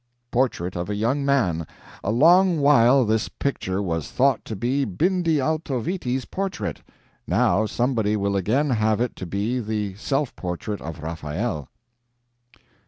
[0.31, 1.67] "Portrait of a young man.
[2.03, 6.81] A long while this picture was thought to be Bindi Altoviti's portrait;
[7.27, 11.69] now somebody will again have it to be the self portrait of Raphael."